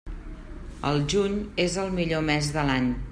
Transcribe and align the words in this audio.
El 0.91 0.97
juny 1.15 1.37
és 1.65 1.77
el 1.83 1.93
millor 2.01 2.25
mes 2.31 2.51
de 2.57 2.65
l'any. 2.71 2.91